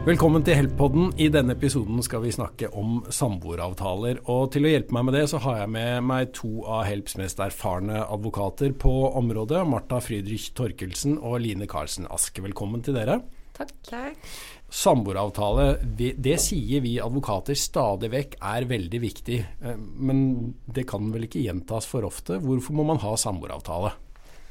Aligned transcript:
Velkommen 0.00 0.40
til 0.40 0.56
Help-podden. 0.56 1.10
I 1.20 1.26
denne 1.28 1.52
episoden 1.52 1.98
skal 2.00 2.22
vi 2.24 2.30
snakke 2.32 2.70
om 2.72 3.02
samboeravtaler. 3.12 4.22
Og 4.32 4.46
til 4.54 4.64
å 4.64 4.70
hjelpe 4.70 4.94
meg 4.96 5.04
med 5.04 5.14
det, 5.18 5.26
så 5.28 5.36
har 5.44 5.58
jeg 5.58 5.72
med 5.74 6.06
meg 6.08 6.30
to 6.38 6.62
av 6.64 6.86
Helps 6.88 7.18
mest 7.20 7.42
erfarne 7.44 7.98
advokater 8.06 8.72
på 8.80 8.94
området. 9.20 9.60
Marta 9.68 9.98
Friedrich 10.00 10.54
Torkelsen 10.56 11.18
og 11.18 11.42
Line 11.44 11.68
Karlsen 11.68 12.08
Aske. 12.08 12.40
Velkommen 12.40 12.80
til 12.86 12.96
dere. 12.96 13.18
Takk. 13.58 13.74
Takk. 13.90 14.30
Samboeravtale, 14.72 15.66
det 15.92 16.36
sier 16.40 16.80
vi 16.80 16.94
advokater 17.04 17.58
stadig 17.60 18.08
vekk 18.14 18.38
er 18.54 18.70
veldig 18.72 19.00
viktig. 19.04 19.40
Eh, 19.60 19.82
men 20.00 20.54
det 20.64 20.86
kan 20.88 21.12
vel 21.12 21.28
ikke 21.28 21.44
gjentas 21.44 21.90
for 21.90 22.08
ofte. 22.08 22.40
Hvorfor 22.40 22.80
må 22.80 22.88
man 22.88 23.04
ha 23.04 23.12
samboeravtale? 23.20 23.92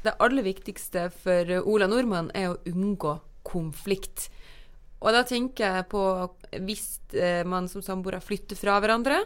Det 0.06 0.14
aller 0.14 0.46
viktigste 0.46 1.08
for 1.10 1.56
Ola 1.66 1.90
Nordmann 1.90 2.30
er 2.38 2.52
å 2.52 2.60
unngå 2.70 3.18
konflikt. 3.42 4.30
Og 5.00 5.16
da 5.16 5.22
tenker 5.24 5.76
jeg 5.76 5.88
på 5.92 6.02
hvis 6.66 6.86
eh, 7.16 7.42
man 7.48 7.68
som 7.72 7.84
samboere 7.84 8.20
flytter 8.22 8.58
fra 8.58 8.78
hverandre, 8.82 9.22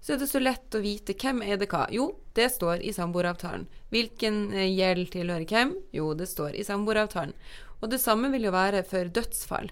så 0.00 0.14
er 0.14 0.20
det 0.22 0.28
så 0.30 0.40
lett 0.40 0.76
å 0.76 0.82
vite 0.82 1.16
hvem 1.18 1.42
er 1.42 1.58
det 1.60 1.68
hva. 1.72 1.84
Jo, 1.92 2.12
det 2.38 2.48
står 2.54 2.84
i 2.86 2.94
samboeravtalen. 2.94 3.66
Hvilken 3.92 4.46
eh, 4.54 4.70
gjeld 4.70 5.10
tilhører 5.14 5.48
hvem? 5.48 5.74
Jo, 5.92 6.12
det 6.16 6.30
står 6.30 6.56
i 6.56 6.64
samboeravtalen. 6.66 7.34
Og 7.82 7.92
det 7.92 8.00
samme 8.02 8.30
vil 8.32 8.48
jo 8.48 8.54
være 8.54 8.84
for 8.86 9.10
dødsfall. 9.14 9.70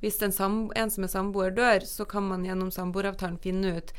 Hvis 0.00 0.20
en, 0.22 0.32
en 0.76 0.92
som 0.92 1.06
er 1.06 1.12
samboer 1.12 1.52
dør, 1.56 1.84
så 1.88 2.06
kan 2.08 2.26
man 2.30 2.44
gjennom 2.46 2.72
samboeravtalen 2.74 3.40
finne 3.42 3.76
ut 3.78 3.92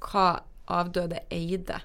hva 0.00 0.42
avdøde 0.70 1.22
eide. 1.34 1.80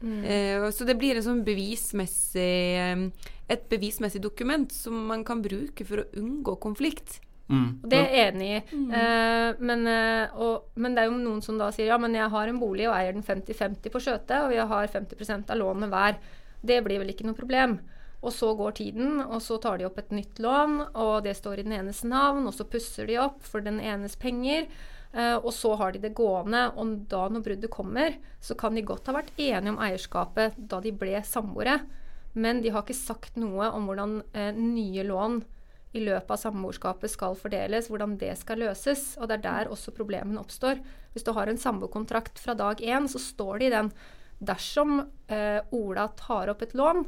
Mm. 0.00 0.20
Eh, 0.24 0.68
så 0.72 0.86
det 0.88 0.96
blir 0.96 1.20
sånn 1.22 1.42
bevismessig, 1.44 3.12
et 3.50 3.66
bevismessig 3.70 4.22
dokument 4.24 4.72
som 4.72 4.96
man 5.10 5.26
kan 5.28 5.42
bruke 5.44 5.84
for 5.84 6.02
å 6.02 6.08
unngå 6.16 6.56
konflikt. 6.62 7.20
Mm. 7.50 7.70
Det 7.82 7.98
er 7.98 8.12
jeg 8.14 8.26
enig 8.30 8.48
i. 8.48 8.58
Mm. 8.70 8.90
Uh, 8.94 9.62
men, 9.66 9.86
uh, 9.90 10.36
og, 10.38 10.68
men, 10.78 10.94
det 10.94 11.02
er 11.02 11.08
jo 11.10 11.16
noen 11.18 11.40
som 11.42 11.58
da 11.58 11.70
sier 11.74 11.90
ja, 11.90 11.98
men 12.00 12.14
jeg 12.14 12.30
har 12.30 12.50
en 12.50 12.60
bolig 12.62 12.86
og 12.86 12.94
eier 12.94 13.16
den 13.16 13.26
50-50 13.26 13.90
på 13.90 14.02
skjøtet, 14.04 14.36
og 14.44 14.54
jeg 14.54 14.68
har 14.70 14.92
50% 14.92 15.50
av 15.50 15.58
lånet 15.58 15.90
hver. 15.90 16.20
Det 16.62 16.78
blir 16.86 17.02
vel 17.02 17.10
ikke 17.10 17.26
noe 17.26 17.38
problem. 17.38 17.80
Og 18.20 18.34
så 18.36 18.52
går 18.54 18.76
tiden, 18.76 19.18
og 19.24 19.40
så 19.42 19.56
tar 19.58 19.80
de 19.80 19.88
opp 19.88 19.98
et 19.98 20.12
nytt 20.12 20.38
lån, 20.44 20.80
og 20.92 21.14
det 21.24 21.34
står 21.38 21.62
i 21.62 21.66
den 21.66 21.78
enes 21.78 22.04
navn, 22.04 22.44
og 22.46 22.54
så 22.54 22.68
pusser 22.68 23.08
de 23.08 23.16
opp 23.22 23.40
for 23.48 23.64
den 23.64 23.80
enes 23.80 24.14
penger. 24.20 24.68
Uh, 25.10 25.40
og 25.40 25.50
så 25.56 25.74
har 25.80 25.90
de 25.90 26.04
det 26.04 26.14
gående, 26.14 26.68
og 26.78 27.00
da 27.10 27.24
når 27.32 27.48
bruddet 27.48 27.72
kommer, 27.74 28.14
så 28.38 28.54
kan 28.54 28.76
de 28.78 28.86
godt 28.86 29.10
ha 29.10 29.16
vært 29.16 29.32
enige 29.40 29.72
om 29.72 29.80
eierskapet 29.82 30.60
da 30.70 30.78
de 30.84 30.92
ble 30.94 31.24
samboere, 31.26 31.80
men 32.38 32.60
de 32.62 32.70
har 32.70 32.84
ikke 32.84 32.94
sagt 32.94 33.40
noe 33.42 33.72
om 33.74 33.88
hvordan 33.88 34.20
nye 34.54 35.02
lån 35.02 35.40
i 35.92 36.02
løpet 36.04 36.30
av 36.30 36.38
samboerskapet 36.38 37.10
skal 37.10 37.34
fordeles, 37.38 37.88
hvordan 37.90 38.16
det 38.20 38.36
skal 38.38 38.62
løses. 38.62 39.16
Og 39.18 39.28
det 39.28 39.40
er 39.40 39.46
der 39.46 39.72
også 39.72 39.94
problemene 39.96 40.40
oppstår. 40.42 40.78
Hvis 41.14 41.26
du 41.26 41.32
har 41.34 41.50
en 41.50 41.58
samboerkontrakt 41.58 42.38
fra 42.38 42.54
dag 42.58 42.82
én, 42.82 43.08
så 43.10 43.18
står 43.22 43.58
det 43.58 43.70
i 43.70 43.74
den 43.74 43.90
dersom 44.40 45.00
eh, 45.28 45.58
Ola 45.76 46.06
tar 46.16 46.52
opp 46.52 46.62
et 46.64 46.76
lån 46.78 47.04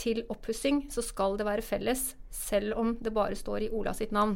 til 0.00 0.24
oppussing, 0.32 0.88
så 0.90 1.04
skal 1.06 1.38
det 1.38 1.46
være 1.46 1.64
felles, 1.64 2.14
selv 2.34 2.74
om 2.80 2.96
det 3.00 3.14
bare 3.14 3.38
står 3.38 3.66
i 3.66 3.70
Ola 3.70 3.94
sitt 3.94 4.12
navn. 4.12 4.34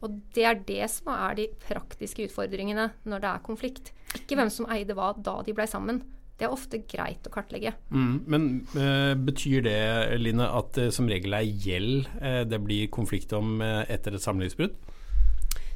Og 0.00 0.14
det 0.32 0.46
er 0.46 0.62
det 0.64 0.86
som 0.92 1.10
er 1.12 1.34
de 1.36 1.48
praktiske 1.66 2.24
utfordringene 2.28 2.86
når 3.04 3.24
det 3.24 3.32
er 3.32 3.44
konflikt. 3.44 3.92
Ikke 4.16 4.38
hvem 4.38 4.52
som 4.52 4.70
eide 4.72 4.96
hva 4.96 5.10
da 5.18 5.40
de 5.44 5.54
blei 5.56 5.66
sammen. 5.68 6.00
Det 6.40 6.46
er 6.48 6.54
ofte 6.54 6.78
greit 6.88 7.26
å 7.28 7.32
kartlegge. 7.34 7.74
Mm, 7.92 8.14
men 8.32 8.44
uh, 8.72 9.12
betyr 9.12 9.66
det, 9.66 9.80
Line, 10.22 10.46
at 10.48 10.72
det 10.78 10.86
som 10.96 11.08
regel 11.10 11.36
er 11.36 11.44
gjeld 11.44 12.08
uh, 12.16 12.46
det 12.48 12.62
blir 12.64 12.88
konflikt 12.88 13.34
om 13.36 13.58
uh, 13.60 13.84
etter 13.92 14.16
et 14.16 14.24
samlivsbrudd? 14.24 14.78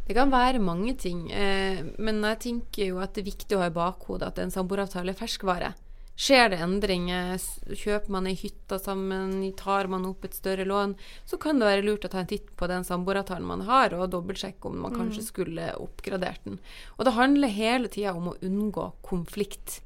Det 0.05 0.17
kan 0.17 0.33
være 0.33 0.61
mange 0.61 0.93
ting, 1.01 1.31
men 1.33 2.19
jeg 2.29 2.41
tenker 2.43 2.91
jo 2.91 2.99
at 3.01 3.15
det 3.17 3.23
er 3.23 3.31
viktig 3.31 3.57
å 3.57 3.63
ha 3.63 3.71
i 3.71 3.73
bakhodet 3.73 4.27
at 4.29 4.41
en 4.43 4.53
samboeravtale 4.53 5.15
er 5.15 5.17
ferskvare. 5.17 5.71
Skjer 6.15 6.53
det 6.53 6.59
endringer, 6.63 7.41
kjøper 7.73 8.13
man 8.13 8.29
ei 8.31 8.37
hytte 8.39 8.77
sammen, 8.79 9.33
tar 9.57 9.89
man 9.91 10.05
opp 10.07 10.29
et 10.29 10.37
større 10.37 10.67
lån, 10.69 10.93
så 11.25 11.41
kan 11.41 11.59
det 11.59 11.67
være 11.67 11.87
lurt 11.89 12.05
å 12.07 12.11
ta 12.13 12.21
en 12.21 12.29
titt 12.31 12.53
på 12.55 12.69
den 12.71 12.85
samboeravtalen 12.87 13.49
man 13.49 13.65
har, 13.67 13.97
og 13.97 14.13
dobbeltsjekke 14.13 14.69
om 14.69 14.85
man 14.85 14.93
mm. 14.93 15.01
kanskje 15.01 15.25
skulle 15.25 15.73
oppgradert 15.81 16.45
den. 16.45 16.61
Og 16.99 17.09
det 17.09 17.17
handler 17.17 17.57
hele 17.57 17.91
tida 17.91 18.13
om 18.15 18.31
å 18.31 18.39
unngå 18.45 18.87
konflikt. 19.09 19.81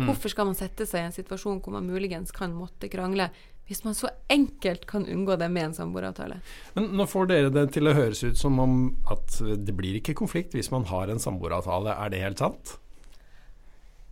Mm. 0.00 0.08
Hvorfor 0.08 0.32
skal 0.32 0.48
man 0.48 0.56
sette 0.56 0.86
seg 0.88 1.04
i 1.04 1.08
en 1.10 1.14
situasjon 1.14 1.60
hvor 1.60 1.76
man 1.76 1.88
muligens 1.88 2.32
kan 2.32 2.54
måtte 2.56 2.88
krangle, 2.88 3.28
hvis 3.68 3.84
man 3.84 3.94
så 3.94 4.08
enkelt 4.32 4.86
kan 4.90 5.04
unngå 5.06 5.36
det 5.38 5.50
med 5.52 5.68
en 5.68 5.76
samboeravtale? 5.76 6.40
Men 6.74 6.88
nå 6.98 7.06
får 7.06 7.28
dere 7.30 7.52
det 7.54 7.68
til 7.76 7.90
å 7.90 7.94
høres 7.94 8.24
ut 8.24 8.38
som 8.40 8.58
om 8.62 8.78
at 9.12 9.36
det 9.60 9.74
blir 9.76 10.00
ikke 10.00 10.16
konflikt 10.18 10.56
hvis 10.56 10.72
man 10.72 10.88
har 10.90 11.12
en 11.12 11.22
samboeravtale. 11.22 11.94
Er 11.94 12.10
det 12.10 12.24
helt 12.24 12.42
sant? 12.42 12.78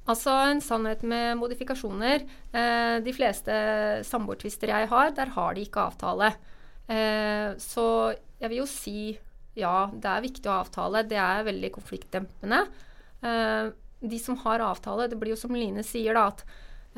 Altså 0.09 0.33
en 0.49 0.63
sannhet 0.65 1.03
med 1.05 1.37
modifikasjoner. 1.41 2.23
Eh, 2.53 2.99
de 3.05 3.13
fleste 3.17 3.57
samboertvister 4.09 4.73
jeg 4.73 4.89
har, 4.93 5.11
der 5.17 5.35
har 5.35 5.57
de 5.57 5.67
ikke 5.67 5.89
avtale. 5.91 6.31
Eh, 6.89 7.57
så 7.61 8.15
jeg 8.39 8.53
vil 8.53 8.63
jo 8.63 8.69
si 8.71 9.01
ja, 9.59 9.89
det 9.91 10.09
er 10.09 10.25
viktig 10.25 10.49
å 10.49 10.55
ha 10.55 10.63
avtale. 10.63 11.03
Det 11.09 11.19
er 11.19 11.47
veldig 11.49 11.71
konfliktdempende. 11.75 12.63
Eh, 13.27 13.71
de 14.01 14.19
som 14.19 14.37
har 14.45 14.63
avtale, 14.63 15.09
det 15.09 15.19
blir 15.19 15.35
jo 15.35 15.41
som 15.41 15.55
Line 15.57 15.83
sier, 15.87 16.15
da, 16.15 16.29
at 16.31 16.45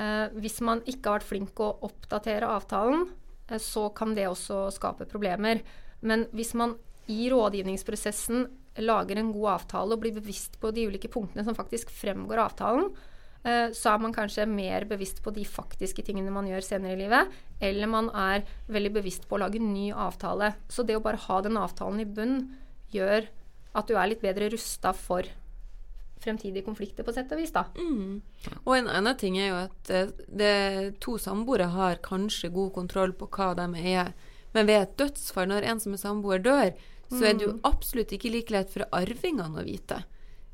eh, 0.00 0.38
hvis 0.40 0.60
man 0.64 0.82
ikke 0.84 1.08
har 1.08 1.20
vært 1.20 1.30
flink 1.30 1.62
å 1.62 1.72
oppdatere 1.86 2.48
avtalen, 2.48 3.06
eh, 3.48 3.60
så 3.60 3.88
kan 3.96 4.14
det 4.16 4.28
også 4.28 4.66
skape 4.76 5.08
problemer. 5.10 5.62
Men 6.00 6.26
hvis 6.36 6.52
man 6.58 6.76
i 7.10 7.28
rådgivningsprosessen 7.32 8.46
lager 8.86 9.18
en 9.18 9.32
god 9.34 9.56
avtale 9.56 9.96
og 9.96 10.02
blir 10.04 10.14
bevisst 10.16 10.60
på 10.60 10.70
de 10.74 10.86
ulike 10.88 11.10
punktene 11.12 11.44
som 11.46 11.56
faktisk 11.56 11.90
fremgår 11.92 12.38
av 12.38 12.52
avtalen, 12.52 12.86
eh, 13.42 13.72
så 13.76 13.94
er 13.94 14.04
man 14.04 14.14
kanskje 14.14 14.46
mer 14.48 14.86
bevisst 14.88 15.22
på 15.24 15.32
de 15.34 15.44
faktiske 15.48 16.04
tingene 16.06 16.32
man 16.34 16.48
gjør 16.48 16.64
senere 16.64 16.94
i 16.96 17.02
livet, 17.02 17.32
eller 17.60 17.90
man 17.90 18.12
er 18.12 18.46
veldig 18.70 18.94
bevisst 19.00 19.28
på 19.28 19.38
å 19.38 19.44
lage 19.44 19.60
en 19.60 19.72
ny 19.74 19.90
avtale. 19.90 20.54
Så 20.68 20.86
det 20.86 21.00
å 21.00 21.04
bare 21.04 21.20
ha 21.26 21.40
den 21.44 21.58
avtalen 21.60 22.04
i 22.04 22.08
bunn 22.08 22.42
gjør 22.92 23.28
at 23.74 23.86
du 23.86 23.94
er 23.96 24.10
litt 24.10 24.22
bedre 24.22 24.50
rusta 24.52 24.92
for 24.96 25.26
fremtidige 26.20 26.66
konflikter, 26.66 27.06
på 27.06 27.14
sett 27.16 27.32
og 27.32 27.41
vis. 27.41 27.53
da. 27.54 27.66
Mm. 27.76 28.20
Og 28.64 28.76
en 28.76 28.91
annen 28.92 29.16
ting 29.20 29.38
er 29.41 29.48
jo 29.48 29.58
at 29.64 29.91
eh, 29.94 30.12
det, 30.28 30.54
to 31.00 31.16
samboere 31.19 31.70
har 31.72 32.03
kanskje 32.04 32.53
god 32.54 32.75
kontroll 32.76 33.14
på 33.16 33.31
hva 33.32 33.53
de 33.58 33.69
er, 33.94 34.12
men 34.53 34.66
ved 34.66 34.82
et 34.82 34.97
dødsfall, 34.98 35.48
når 35.50 35.69
en 35.70 35.82
som 35.82 35.94
er 35.94 36.03
samboer, 36.03 36.42
dør, 36.42 36.72
så 37.10 37.25
er 37.26 37.34
det 37.34 37.47
jo 37.47 37.53
mm. 37.56 37.60
absolutt 37.66 38.12
ikke 38.14 38.30
like 38.30 38.54
lett 38.54 38.70
for 38.70 38.86
arvingene 38.94 39.62
å 39.62 39.66
vite. 39.66 40.04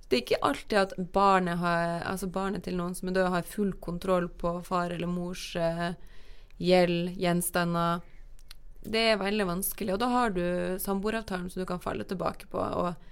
Det 0.09 0.17
er 0.17 0.23
ikke 0.23 0.45
alltid 0.47 0.79
at 0.79 0.93
barnet, 1.13 1.59
har, 1.61 2.03
altså 2.07 2.29
barnet 2.33 2.65
til 2.65 2.77
noen 2.79 2.95
som 2.97 3.11
er 3.11 3.17
død, 3.19 3.31
har 3.35 3.49
full 3.49 3.73
kontroll 3.83 4.29
på 4.41 4.53
far 4.65 4.95
eller 4.95 5.11
mors 5.11 5.51
eh, 5.59 5.91
gjeld, 6.63 7.17
gjenstander. 7.19 8.05
Det 8.87 9.03
er 9.11 9.21
veldig 9.21 9.49
vanskelig, 9.49 9.97
og 9.97 10.01
da 10.01 10.09
har 10.13 10.33
du 10.37 10.45
samboeravtalen 10.81 11.51
som 11.51 11.63
du 11.63 11.69
kan 11.69 11.83
falle 11.83 12.07
tilbake 12.07 12.49
på 12.53 12.63
og, 12.63 13.09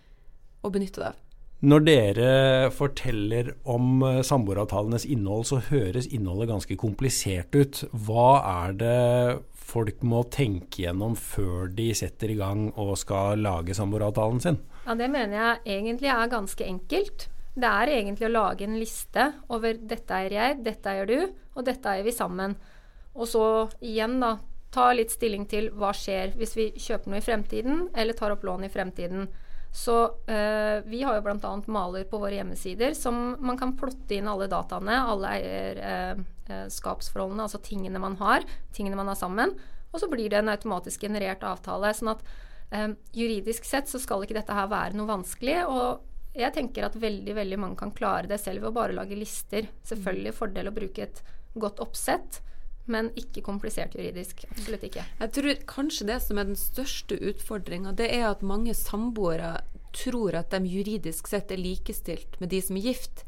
og 0.63 0.75
benytte 0.77 1.03
deg 1.03 1.11
av. 1.11 1.21
Når 1.65 1.85
dere 1.87 2.31
forteller 2.75 3.55
om 3.71 4.03
eh, 4.05 4.21
samboeravtalenes 4.27 5.07
innhold, 5.09 5.47
så 5.49 5.63
høres 5.71 6.11
innholdet 6.13 6.51
ganske 6.51 6.77
komplisert 6.77 7.55
ut. 7.57 7.85
Hva 7.93 8.29
er 8.67 8.75
det 8.81 8.99
folk 9.65 10.03
må 10.05 10.25
tenke 10.35 10.85
gjennom 10.85 11.15
før 11.17 11.71
de 11.73 11.89
setter 11.97 12.35
i 12.35 12.39
gang 12.41 12.67
og 12.81 12.97
skal 13.01 13.41
lage 13.41 13.77
samboeravtalen 13.77 14.43
sin? 14.45 14.59
Ja, 14.85 14.95
Det 14.95 15.09
mener 15.11 15.39
jeg 15.39 15.79
egentlig 15.79 16.11
er 16.13 16.33
ganske 16.33 16.67
enkelt. 16.67 17.29
Det 17.55 17.71
er 17.71 17.93
egentlig 17.95 18.27
å 18.27 18.35
lage 18.35 18.67
en 18.67 18.79
liste 18.81 19.33
over 19.49 19.79
'dette 19.79 20.11
eier 20.11 20.33
jeg, 20.33 20.65
dette 20.65 20.91
eier 20.91 21.07
du, 21.07 21.33
og 21.55 21.65
dette 21.65 21.87
eier 21.87 22.05
vi 22.05 22.11
sammen'. 22.11 22.57
Og 23.15 23.29
så 23.31 23.71
igjen, 23.81 24.19
da, 24.21 24.39
ta 24.75 24.93
litt 24.93 25.15
stilling 25.15 25.47
til 25.47 25.71
hva 25.71 25.93
skjer 25.95 26.35
hvis 26.37 26.57
vi 26.59 26.73
kjøper 26.75 27.11
noe 27.11 27.23
i 27.23 27.25
fremtiden, 27.25 27.89
eller 27.95 28.13
tar 28.13 28.35
opp 28.35 28.43
lån 28.43 28.67
i 28.67 28.73
fremtiden. 28.73 29.29
Så 29.75 30.05
eh, 30.31 30.87
vi 30.87 31.03
har 31.03 31.17
jo 31.17 31.23
bl.a. 31.27 31.63
maler 31.67 32.05
på 32.07 32.19
våre 32.23 32.37
hjemmesider 32.37 32.93
som 32.95 33.35
man 33.43 33.57
kan 33.59 33.73
plotte 33.75 34.15
inn 34.15 34.29
alle 34.31 34.47
dataene, 34.47 35.01
alle 35.03 35.33
eierskapsforholdene, 35.35 37.43
eh, 37.43 37.47
altså 37.49 37.59
tingene 37.59 37.99
man 37.99 38.15
har, 38.21 38.47
tingene 38.77 38.95
man 39.01 39.11
har 39.11 39.19
sammen. 39.19 39.51
Og 39.91 39.99
så 39.99 40.07
blir 40.11 40.31
det 40.31 40.39
en 40.45 40.53
automatisk 40.53 41.03
generert 41.09 41.43
avtale. 41.43 41.91
sånn 41.91 42.15
at 42.15 42.23
eh, 42.71 42.95
juridisk 43.19 43.67
sett 43.67 43.91
så 43.91 43.99
skal 43.99 44.23
ikke 44.23 44.39
dette 44.39 44.55
her 44.55 44.71
være 44.71 44.95
noe 44.95 45.11
vanskelig. 45.11 45.67
Og 45.67 46.07
jeg 46.39 46.55
tenker 46.55 46.87
at 46.87 46.95
veldig, 46.95 47.35
veldig 47.35 47.59
mange 47.67 47.75
kan 47.83 47.91
klare 47.99 48.31
det 48.31 48.39
selv 48.47 48.63
ved 48.63 48.71
å 48.71 48.79
bare 48.79 48.95
lage 48.95 49.19
lister. 49.19 49.67
Selvfølgelig 49.91 50.39
fordel 50.39 50.71
å 50.71 50.79
bruke 50.79 51.03
et 51.09 51.19
godt 51.59 51.83
oppsett 51.83 52.39
men 52.91 53.11
ikke 53.19 53.45
komplisert 53.45 53.95
juridisk. 53.97 54.45
Absolutt 54.51 54.85
ikke. 54.89 55.05
Jeg 55.21 55.33
tror 55.37 55.61
kanskje 55.71 56.09
det 56.11 56.19
som 56.25 56.41
er 56.41 56.49
den 56.51 56.59
største 56.59 57.17
utfordringa, 57.17 57.95
det 57.97 58.11
er 58.13 58.29
at 58.31 58.45
mange 58.45 58.75
samboere 58.77 59.57
tror 59.95 60.37
at 60.37 60.53
de 60.53 60.69
juridisk 60.69 61.31
sett 61.31 61.53
er 61.55 61.63
likestilt 61.63 62.39
med 62.43 62.51
de 62.53 62.61
som 62.63 62.77
er 62.77 62.89
gift. 62.91 63.25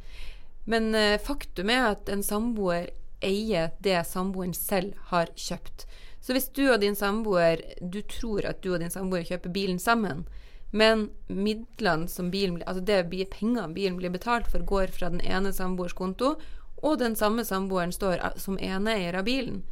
Men 0.66 0.90
uh, 0.94 1.14
faktum 1.22 1.70
er 1.70 1.92
at 1.92 2.10
en 2.12 2.24
samboer 2.26 2.90
eier 3.24 3.70
det 3.80 4.00
samboeren 4.08 4.54
selv 4.54 4.98
har 5.12 5.30
kjøpt. 5.38 5.86
Så 6.20 6.34
hvis 6.34 6.50
du 6.50 6.66
og 6.66 6.80
din 6.82 6.98
samboer 6.98 7.62
du 7.80 8.00
tror 8.10 8.48
at 8.50 8.60
du 8.64 8.72
og 8.74 8.82
din 8.82 8.92
samboer 8.92 9.24
kjøper 9.24 9.54
bilen 9.54 9.78
sammen, 9.78 10.26
Men 10.70 11.10
midlene 11.28 12.08
som 12.08 12.30
bilen, 12.30 12.62
altså 12.66 12.82
det 12.84 13.28
pengene 13.30 13.72
bilen 13.74 13.96
blir 13.96 14.10
betalt 14.10 14.48
for, 14.50 14.64
går 14.66 14.92
fra 14.92 15.08
den 15.12 15.22
ene 15.22 15.52
samboers 15.52 15.94
konto, 15.96 16.34
og 16.82 16.98
den 17.00 17.14
samme 17.16 17.44
samboeren 17.44 17.92
står 17.92 18.20
a- 18.22 18.34
som 18.36 18.58
eneeier 18.58 19.16
av 19.16 19.24
bilen. 19.24 19.62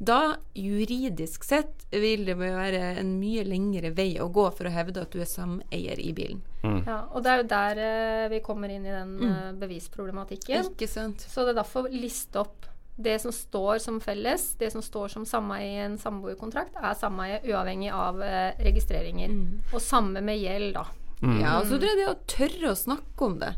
Da, 0.00 0.36
juridisk 0.56 1.44
sett, 1.44 1.82
vil 1.92 2.24
det 2.24 2.36
være 2.40 2.78
en 3.02 3.18
mye 3.20 3.42
lengre 3.44 3.90
vei 3.92 4.14
å 4.22 4.30
gå 4.32 4.46
for 4.56 4.64
å 4.64 4.72
hevde 4.72 5.02
at 5.02 5.12
du 5.12 5.20
er 5.20 5.28
sameier 5.28 6.00
i 6.00 6.12
bilen. 6.16 6.40
Ja, 6.86 7.02
og 7.12 7.22
det 7.24 7.30
er 7.34 7.42
jo 7.42 7.48
der 7.50 7.80
eh, 7.84 8.28
vi 8.32 8.40
kommer 8.44 8.72
inn 8.72 8.86
i 8.88 8.94
den 8.94 9.12
eh, 9.28 9.50
bevisproblematikken. 9.60 10.70
Ikke 10.72 10.88
sant? 10.88 11.20
Så 11.28 11.44
det 11.44 11.52
er 11.54 11.60
derfor 11.60 11.88
liste 11.92 12.40
opp 12.40 12.66
det 13.00 13.18
som 13.22 13.32
står 13.32 13.78
som 13.80 14.00
felles, 14.00 14.54
det 14.60 14.70
som 14.72 14.82
står 14.84 15.08
som 15.12 15.24
sameie 15.28 15.68
i 15.72 15.84
en 15.84 15.98
samboerkontrakt, 16.00 16.74
er 16.80 16.96
sameie 17.00 17.38
uavhengig 17.48 17.92
av 17.96 18.20
eh, 18.24 18.56
registreringer. 18.64 19.32
Og 19.72 19.80
samme 19.84 20.20
med 20.24 20.40
gjeld, 20.40 20.74
da. 20.80 20.86
Ja, 21.20 21.58
og 21.60 21.66
så 21.68 21.76
tror 21.76 21.90
jeg 21.90 21.98
det 21.98 22.06
å 22.08 22.20
tørre 22.32 22.70
å 22.70 22.76
snakke 22.78 23.26
om 23.26 23.34
det. 23.42 23.50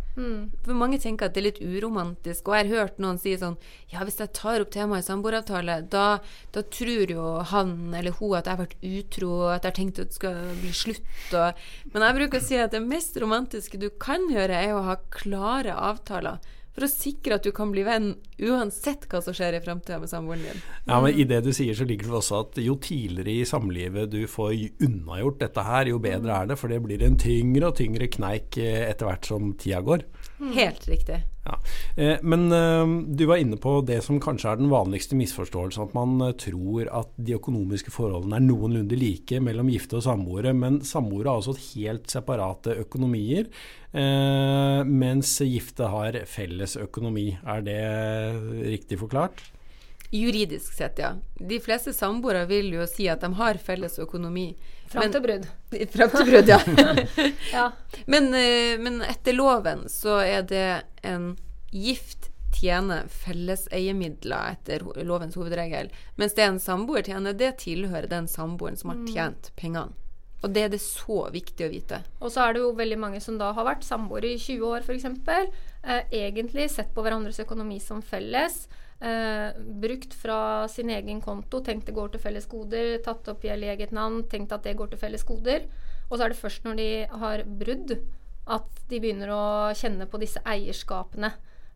For 0.65 0.75
mange 0.75 0.99
tenker 0.99 1.29
at 1.29 1.35
det 1.37 1.43
er 1.43 1.47
litt 1.47 1.61
uromantisk, 1.63 2.49
og 2.49 2.57
jeg 2.59 2.67
har 2.73 2.81
hørt 2.89 2.99
noen 2.99 3.21
si 3.23 3.37
sånn 3.39 3.55
Ja, 3.93 4.03
hvis 4.03 4.19
jeg 4.19 4.33
tar 4.35 4.65
opp 4.65 4.73
temaet 4.75 5.05
i 5.05 5.07
samboeravtale, 5.07 5.77
da, 5.93 6.19
da 6.51 6.63
tror 6.63 7.13
jo 7.15 7.27
han 7.53 7.95
eller 7.95 8.17
hun 8.19 8.35
at 8.35 8.51
jeg 8.51 8.57
har 8.57 8.65
vært 8.65 8.83
utro, 8.83 9.31
og 9.45 9.53
at 9.55 9.63
jeg 9.63 9.71
har 9.71 9.79
tenkt 9.79 10.01
at 10.03 10.11
det 10.11 10.19
skal 10.19 10.41
bli 10.59 10.73
slutt, 10.75 11.37
og 11.39 11.63
Men 11.95 12.03
jeg 12.09 12.19
bruker 12.19 12.43
å 12.43 12.47
si 12.49 12.59
at 12.59 12.75
det 12.75 12.83
mest 12.83 13.17
romantiske 13.23 13.79
du 13.79 13.91
kan 13.95 14.27
gjøre, 14.33 14.59
er 14.59 14.75
å 14.75 14.83
ha 14.89 14.99
klare 15.15 15.79
avtaler. 15.79 16.43
For 16.73 16.87
å 16.87 16.89
sikre 16.89 17.37
at 17.37 17.45
du 17.45 17.51
kan 17.53 17.73
bli 17.73 17.85
venn 17.85 18.15
uansett 18.41 19.05
hva 19.11 19.21
som 19.25 19.35
skjer 19.37 19.59
i 19.59 19.63
framtida 19.65 19.99
med 20.01 20.09
samboeren 20.09 20.47
din. 20.47 20.63
Ja, 20.87 21.01
men 21.05 21.13
I 21.13 21.27
det 21.29 21.43
du 21.45 21.51
sier, 21.53 21.77
så 21.77 21.85
ligger 21.89 22.09
det 22.09 22.21
også 22.23 22.41
at 22.47 22.63
jo 22.65 22.79
tidligere 22.81 23.43
i 23.43 23.49
samlivet 23.49 24.13
du 24.15 24.23
får 24.31 24.55
unnagjort 24.87 25.43
dette 25.45 25.67
her, 25.67 25.93
jo 25.93 26.01
bedre 26.03 26.39
er 26.39 26.49
det. 26.49 26.57
For 26.61 26.73
det 26.73 26.81
blir 26.87 27.05
en 27.05 27.21
tyngre 27.21 27.69
og 27.69 27.77
tyngre 27.81 28.09
kneik 28.13 28.57
eh, 28.63 28.87
etter 28.89 29.11
hvert 29.11 29.29
som 29.29 29.53
tida 29.61 29.83
går. 29.85 30.07
Helt 30.57 30.89
riktig. 30.89 31.21
Ja. 31.43 31.59
Eh, 31.97 32.19
men 32.23 32.53
eh, 32.53 33.15
du 33.17 33.25
var 33.27 33.41
inne 33.43 33.57
på 33.59 33.75
det 33.87 33.99
som 34.07 34.21
kanskje 34.23 34.53
er 34.53 34.61
den 34.61 34.71
vanligste 34.71 35.19
misforståelsen, 35.19 35.89
at 35.89 35.97
man 35.97 36.21
eh, 36.23 36.35
tror 36.39 36.91
at 37.03 37.11
de 37.19 37.35
økonomiske 37.35 37.91
forholdene 37.95 38.39
er 38.39 38.47
noenlunde 38.47 38.99
like 38.99 39.41
mellom 39.43 39.71
gifte 39.73 39.99
og 39.99 40.07
samboere. 40.07 40.55
Men 40.55 40.81
samboere 40.87 41.33
har 41.33 41.43
altså 41.43 41.57
helt 41.75 42.11
separate 42.13 42.77
økonomier, 42.85 43.51
mens 43.93 45.35
gifte 45.45 45.85
har 45.93 46.17
felles 46.25 46.79
økonomi. 46.81 47.27
Er 47.45 47.61
det 47.67 47.81
riktig 48.65 48.97
forklart? 49.03 49.43
Juridisk 50.13 50.75
sett, 50.77 50.99
ja. 51.01 51.15
De 51.39 51.57
fleste 51.61 51.95
samboere 51.97 52.45
vil 52.51 52.69
jo 52.75 52.85
si 52.87 53.07
at 53.09 53.23
de 53.25 53.31
har 53.39 53.57
felles 53.57 53.97
økonomi. 54.03 54.51
Fram 54.93 55.09
til 55.15 55.23
brudd. 55.25 55.47
Fram 55.95 56.13
til 56.13 56.29
brudd, 56.29 56.53
ja. 56.53 56.59
Ja. 57.57 57.71
Men, 58.05 58.29
eh, 58.37 58.77
men 58.77 59.01
etter 59.09 59.33
loven 59.39 59.87
så 59.89 60.19
er 60.21 60.45
det 60.51 60.67
en 61.09 61.33
gift 61.73 62.29
tjener 62.53 63.09
felleseiemidler 63.09 64.53
etter 64.53 64.85
lovens 65.09 65.39
hovedregel, 65.41 65.89
mens 66.21 66.37
det 66.37 66.45
en 66.45 66.61
samboer 66.61 67.09
tjener, 67.09 67.33
det 67.33 67.55
tilhører 67.65 68.11
den 68.11 68.29
samboeren 68.29 68.77
som 68.77 68.93
har 68.93 69.01
tjent 69.09 69.49
pengene. 69.57 69.97
Og 70.43 70.51
det 70.51 70.65
er 70.67 70.71
det 70.73 70.83
så 70.83 71.29
viktig 71.31 71.67
å 71.67 71.71
vite. 71.71 72.01
Og 72.19 72.33
så 72.35 72.45
er 72.45 72.57
det 72.57 72.65
jo 72.65 72.73
veldig 72.75 72.99
mange 72.99 73.21
som 73.23 73.37
da 73.39 73.53
har 73.55 73.67
vært 73.67 73.87
samboere 73.87 74.33
i 74.35 74.39
20 74.43 74.65
år 74.75 74.83
f.eks. 74.83 75.05
Eh, 75.87 76.01
egentlig 76.19 76.67
sett 76.73 76.91
på 76.95 77.05
hverandres 77.05 77.39
økonomi 77.45 77.79
som 77.81 78.03
felles. 78.03 78.65
Eh, 79.03 79.63
brukt 79.83 80.15
fra 80.15 80.69
sin 80.71 80.91
egen 80.95 81.21
konto, 81.21 81.59
tenkt 81.65 81.89
det 81.89 81.95
går 81.97 82.13
til 82.13 82.23
felles 82.23 82.47
goder. 82.47 83.01
Tatt 83.03 83.27
opp 83.33 83.43
gjeld 83.43 83.67
i 83.67 83.71
eget 83.73 83.95
navn, 83.95 84.21
tenkt 84.31 84.55
at 84.55 84.63
det 84.63 84.77
går 84.79 84.93
til 84.93 85.01
felles 85.01 85.25
goder. 85.27 85.67
Og 86.09 86.19
så 86.19 86.27
er 86.27 86.33
det 86.33 86.39
først 86.39 86.69
når 86.69 86.79
de 86.79 86.91
har 87.23 87.43
brudd 87.47 87.97
at 88.53 88.85
de 88.91 89.01
begynner 89.03 89.33
å 89.35 89.45
kjenne 89.79 90.07
på 90.11 90.21
disse 90.23 90.43
eierskapene 90.47 91.33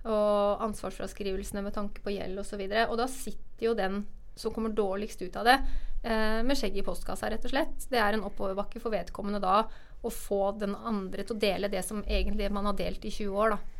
og 0.07 0.63
ansvarsfraskrivelsene 0.69 1.65
med 1.67 1.75
tanke 1.75 2.03
på 2.05 2.15
gjeld 2.15 2.39
osv. 2.39 2.63
Og, 2.63 2.77
så 2.77 2.87
og 2.87 3.01
da 3.01 3.09
sitter 3.11 3.69
jo 3.71 3.75
den 3.79 4.05
som 4.39 4.53
kommer 4.55 4.75
dårligst 4.77 5.23
ut 5.25 5.37
av 5.41 5.49
det, 5.49 5.57
eh, 6.05 6.43
med 6.47 6.59
skjegget 6.59 6.85
i 6.85 6.87
postkassa, 6.87 7.31
rett 7.33 7.47
og 7.49 7.51
slett. 7.51 7.89
Det 7.91 7.99
er 7.99 8.15
en 8.15 8.27
oppoverbakke 8.29 8.83
for 8.83 8.95
vedkommende 8.95 9.41
da 9.43 9.65
å 10.05 10.13
få 10.13 10.53
den 10.61 10.77
andre 10.77 11.25
til 11.25 11.35
å 11.35 11.43
dele 11.43 11.73
det 11.73 11.83
som 11.83 12.05
egentlig 12.05 12.53
man 12.53 12.69
har 12.69 12.77
delt 12.79 13.05
i 13.05 13.11
20 13.11 13.35
år, 13.35 13.57
da. 13.57 13.76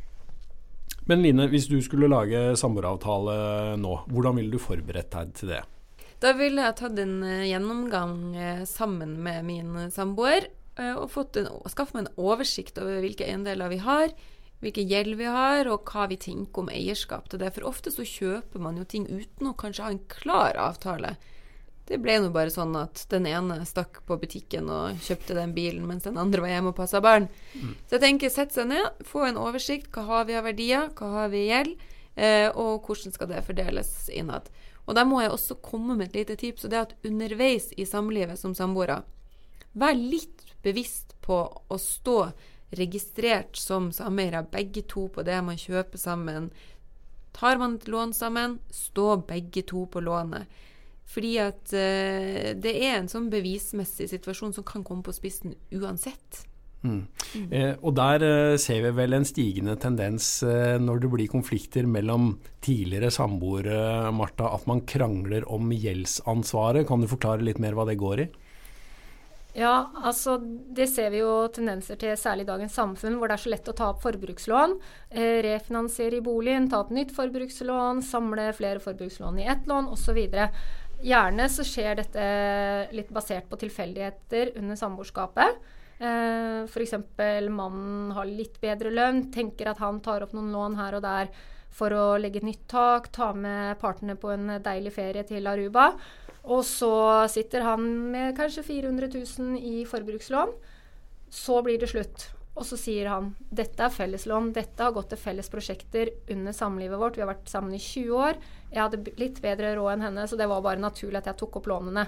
Men 1.07 1.23
Line, 1.23 1.47
hvis 1.53 1.69
du 1.71 1.79
skulle 1.85 2.11
lage 2.11 2.57
samboeravtale 2.59 3.77
nå, 3.79 3.93
hvordan 4.11 4.41
ville 4.41 4.51
du 4.51 4.59
forberedt 4.59 5.13
deg 5.15 5.35
til 5.39 5.53
det? 5.55 5.63
Da 6.23 6.33
ville 6.35 6.65
jeg 6.65 6.79
tatt 6.81 6.99
en 6.99 7.19
eh, 7.23 7.45
gjennomgang 7.51 8.17
eh, 8.35 8.63
sammen 8.67 9.19
med 9.23 9.45
min 9.47 9.75
samboer 9.93 10.49
eh, 10.49 10.95
og 10.97 11.13
fått 11.13 11.39
skaffet 11.71 11.95
meg 11.95 12.07
en 12.07 12.25
oversikt 12.27 12.81
over 12.83 13.05
hvilke 13.05 13.29
eiendeler 13.29 13.71
vi 13.71 13.79
har, 13.85 14.15
hvilke 14.65 14.83
gjeld 14.89 15.19
vi 15.21 15.29
har, 15.31 15.69
og 15.71 15.87
hva 15.87 16.09
vi 16.11 16.19
tenker 16.19 16.65
om 16.65 16.73
eierskap 16.73 17.29
til 17.31 17.43
det. 17.45 17.53
For 17.55 17.69
ofte 17.69 17.93
så 17.95 18.07
kjøper 18.09 18.65
man 18.65 18.81
jo 18.81 18.89
ting 18.89 19.07
uten 19.07 19.53
å 19.53 19.55
kanskje 19.61 19.87
ha 19.87 19.93
en 19.93 20.03
klar 20.11 20.59
avtale. 20.59 21.15
Det 21.87 22.01
ble 22.03 22.17
nå 22.19 22.33
bare 22.35 22.51
sånn 22.51 22.75
at 22.81 23.05
den 23.13 23.29
ene 23.31 23.61
stakk 23.69 24.01
på 24.09 24.17
butikken 24.19 24.67
og 24.75 24.99
kjøpte 25.07 25.37
den 25.39 25.53
bilen, 25.55 25.85
mens 25.87 26.07
den 26.09 26.19
andre 26.19 26.43
var 26.43 26.51
hjemme 26.51 26.73
og 26.73 26.79
passa 26.81 26.99
barn. 27.05 27.29
Så 27.87 27.97
jeg 27.97 28.03
tenker 28.03 28.33
sette 28.33 28.59
seg 28.59 28.73
ned, 28.73 29.05
få 29.07 29.29
en 29.29 29.39
oversikt. 29.39 29.93
Hva 29.95 30.03
har 30.09 30.27
vi 30.27 30.35
av 30.35 30.49
verdier, 30.49 30.89
hva 30.99 31.13
har 31.13 31.31
vi 31.31 31.45
i 31.45 31.53
gjeld, 31.53 31.77
eh, 32.19 32.49
og 32.51 32.89
hvordan 32.89 33.15
skal 33.15 33.31
det 33.31 33.45
fordeles 33.47 33.93
innad. 34.11 34.51
Og 34.87 34.99
der 34.99 35.07
må 35.07 35.21
jeg 35.23 35.31
også 35.31 35.59
komme 35.63 35.95
med 35.95 36.11
et 36.11 36.21
lite 36.21 36.37
tips, 36.43 36.67
og 36.67 36.73
det 36.73 36.79
er 36.79 36.89
at 36.89 37.07
underveis 37.07 37.71
i 37.79 37.87
samlivet 37.87 38.39
som 38.39 38.55
samboere, 38.55 39.01
vær 39.75 39.95
litt 39.95 40.43
bevisst 40.67 41.15
på 41.23 41.39
å 41.47 41.79
stå 41.79 42.19
registrert 42.75 43.57
som 43.57 43.93
sameiere, 43.95 44.43
begge 44.51 44.83
to 44.91 45.07
på 45.13 45.23
det 45.27 45.39
man 45.45 45.59
kjøper 45.59 46.01
sammen. 46.01 46.51
Tar 47.37 47.61
man 47.63 47.77
et 47.77 47.87
lån 47.89 48.15
sammen, 48.17 48.59
stå 48.75 49.21
begge 49.29 49.63
to 49.69 49.87
på 49.87 50.03
lånet. 50.03 50.51
Fordi 51.07 51.37
at 51.39 51.73
uh, 51.73 52.51
det 52.59 52.75
er 52.75 52.97
en 52.97 53.09
sånn 53.11 53.31
bevismessig 53.33 54.11
situasjon 54.11 54.57
som 54.57 54.67
kan 54.67 54.85
komme 54.85 55.07
på 55.07 55.15
spissen 55.15 55.55
uansett. 55.73 56.47
Eh, 56.87 57.75
og 57.83 57.95
der 57.99 58.25
eh, 58.25 58.57
ser 58.61 58.83
vi 58.85 58.93
vel 58.97 59.17
en 59.17 59.27
stigende 59.27 59.77
tendens 59.81 60.29
eh, 60.47 60.77
når 60.81 61.03
det 61.03 61.13
blir 61.13 61.33
konflikter 61.33 61.89
mellom 61.91 62.35
tidligere 62.65 63.11
samboere, 63.15 64.13
Martha, 64.15 64.53
at 64.55 64.67
man 64.71 64.85
krangler 64.89 65.47
om 65.53 65.73
gjeldsansvaret. 65.73 66.87
Kan 66.89 67.03
du 67.03 67.11
forklare 67.11 67.45
litt 67.47 67.63
mer 67.63 67.77
hva 67.77 67.89
det 67.89 67.99
går 68.01 68.27
i? 68.27 68.29
Ja, 69.57 69.89
altså 70.05 70.35
det 70.77 70.85
ser 70.93 71.09
vi 71.15 71.23
jo 71.23 71.47
tendenser 71.49 71.97
til 71.97 72.13
særlig 72.21 72.45
i 72.45 72.49
dagens 72.51 72.75
samfunn, 72.77 73.15
hvor 73.17 73.31
det 73.31 73.39
er 73.39 73.41
så 73.47 73.53
lett 73.55 73.71
å 73.73 73.75
ta 73.77 73.87
opp 73.95 74.03
forbrukslån, 74.05 74.75
eh, 75.17 75.39
refinansiere 75.47 76.19
i 76.19 76.25
boligen, 76.25 76.69
ta 76.69 76.83
opp 76.83 76.93
nytt 76.93 77.15
forbrukslån, 77.17 78.03
samle 78.05 78.51
flere 78.59 78.85
forbrukslån 78.85 79.41
i 79.41 79.49
ett 79.49 79.65
lån 79.71 79.89
osv. 79.95 80.21
Gjerne 81.05 81.49
så 81.53 81.65
skjer 81.67 81.99
dette 81.99 82.27
litt 82.97 83.11
basert 83.13 83.49
på 83.51 83.59
tilfeldigheter 83.61 84.55
under 84.57 84.79
samboerskapet. 84.79 85.59
Eh, 85.99 86.63
F.eks. 86.65 86.95
mannen 87.51 88.13
har 88.17 88.29
litt 88.29 88.61
bedre 88.61 88.93
lønn, 88.93 89.27
tenker 89.33 89.71
at 89.71 89.81
han 89.81 90.01
tar 90.05 90.25
opp 90.25 90.33
noen 90.37 90.53
lån 90.53 90.79
her 90.81 90.99
og 90.99 91.05
der 91.05 91.31
for 91.77 91.93
å 91.93 92.05
legge 92.21 92.41
et 92.41 92.49
nytt 92.49 92.65
tak, 92.73 93.11
ta 93.13 93.33
med 93.37 93.77
partene 93.81 94.17
på 94.17 94.31
en 94.33 94.57
deilig 94.65 94.95
ferie 94.97 95.25
til 95.29 95.49
Aruba. 95.51 95.91
Og 96.47 96.63
så 96.65 97.27
sitter 97.29 97.67
han 97.67 97.85
med 98.13 98.37
kanskje 98.39 98.65
400 98.65 99.11
000 99.13 99.59
i 99.61 99.85
forbrukslån. 99.89 100.55
Så 101.33 101.61
blir 101.67 101.81
det 101.83 101.91
slutt. 101.91 102.31
Og 102.57 102.65
så 102.65 102.79
sier 102.81 103.11
han 103.13 103.35
dette 103.53 103.85
er 103.85 103.93
felleslån, 103.93 104.55
dette 104.57 104.81
har 104.81 104.95
gått 104.97 105.11
til 105.13 105.21
felles 105.21 105.51
prosjekter 105.53 106.11
under 106.33 106.55
samlivet 106.57 107.01
vårt. 107.01 107.19
Vi 107.19 107.25
har 107.25 107.29
vært 107.29 107.51
sammen 107.53 107.75
i 107.77 107.81
20 107.83 108.15
år. 108.17 108.39
Jeg 108.71 108.81
hadde 108.81 109.17
litt 109.21 109.43
bedre 109.45 109.75
råd 109.77 109.93
enn 109.93 110.07
henne, 110.09 110.25
så 110.25 110.39
det 110.41 110.49
var 110.49 110.65
bare 110.65 110.81
naturlig 110.81 111.21
at 111.21 111.29
jeg 111.29 111.41
tok 111.43 111.61
opp 111.61 111.69
lånene. 111.69 112.07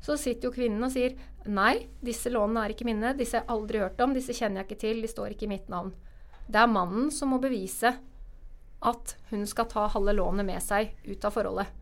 Så 0.00 0.16
sitter 0.16 0.48
jo 0.48 0.54
kvinnen 0.54 0.86
og 0.86 0.94
sier 0.94 1.18
nei, 1.50 1.88
disse 2.00 2.30
lånene 2.32 2.62
er 2.64 2.74
ikke 2.74 2.86
mine, 2.88 3.12
disse 3.18 3.36
har 3.36 3.44
jeg 3.44 3.52
aldri 3.56 3.82
hørt 3.82 4.00
om, 4.00 4.14
disse 4.16 4.36
kjenner 4.36 4.62
jeg 4.62 4.70
ikke 4.70 4.84
til, 4.86 5.02
de 5.02 5.10
står 5.10 5.34
ikke 5.34 5.48
i 5.48 5.52
mitt 5.56 5.68
navn. 5.72 5.90
Det 6.46 6.62
er 6.62 6.70
mannen 6.70 7.10
som 7.14 7.34
må 7.34 7.40
bevise 7.42 7.92
at 8.80 9.14
hun 9.28 9.44
skal 9.48 9.68
ta 9.68 9.90
halve 9.92 10.14
lånet 10.16 10.46
med 10.46 10.62
seg 10.64 10.94
ut 11.04 11.26
av 11.26 11.34
forholdet. 11.34 11.76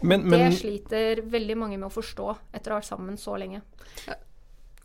Men, 0.00 0.26
men, 0.26 0.50
Det 0.50 0.58
sliter 0.60 1.22
veldig 1.26 1.56
mange 1.58 1.78
med 1.78 1.88
å 1.88 1.94
forstå 1.94 2.28
etter 2.54 2.70
å 2.70 2.76
ha 2.76 2.82
vært 2.82 2.90
sammen 2.90 3.16
så 3.18 3.38
lenge. 3.40 3.62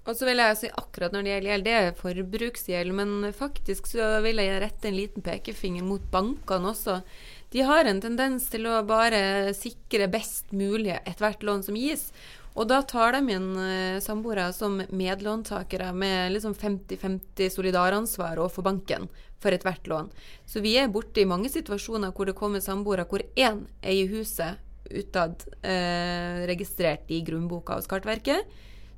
Og 0.02 0.18
så 0.18 0.26
vil 0.26 0.42
jeg 0.42 0.58
si 0.58 0.70
akkurat 0.74 1.14
når 1.14 1.24
det 1.24 1.34
gjelder 1.34 1.52
gjeld, 1.52 1.66
det 1.68 1.74
er 1.78 1.98
forbruksgjeld, 2.00 2.94
men 2.98 3.28
faktisk 3.38 3.90
så 3.92 4.16
vil 4.26 4.42
jeg 4.42 4.62
rette 4.64 4.90
en 4.90 4.98
liten 4.98 5.26
pekefinger 5.26 5.86
mot 5.86 6.08
bankene 6.14 6.72
også. 6.74 7.02
De 7.54 7.62
har 7.68 7.86
en 7.86 8.02
tendens 8.02 8.48
til 8.50 8.66
å 8.66 8.80
bare 8.88 9.52
sikre 9.54 10.08
best 10.10 10.56
mulig 10.56 10.96
ethvert 11.04 11.44
lån 11.46 11.66
som 11.68 11.78
gis. 11.78 12.08
Og 12.58 12.68
da 12.68 12.82
tar 12.84 13.14
de 13.16 13.36
inn 13.36 13.52
eh, 13.62 14.00
samboere 14.04 14.50
som 14.56 14.82
medlåntakere 14.90 15.92
med 15.96 16.34
liksom 16.34 16.56
50-50 16.58 17.54
solidaransvar 17.54 18.42
overfor 18.42 18.66
banken 18.68 19.08
for 19.40 19.56
ethvert 19.56 19.88
lån. 19.88 20.10
Så 20.50 20.64
vi 20.66 20.74
er 20.82 20.92
borte 20.92 21.22
i 21.22 21.30
mange 21.30 21.52
situasjoner 21.54 22.12
hvor 22.16 22.28
det 22.28 22.36
kommer 22.40 22.64
samboere 22.64 23.06
hvor 23.08 23.24
én 23.40 23.64
eier 23.86 24.12
huset 24.12 24.60
utad 24.92 25.46
eh, 25.64 26.44
registrert 26.50 27.08
i 27.14 27.22
grunnboka 27.24 27.78
hos 27.78 27.88
Kartverket. 27.88 28.50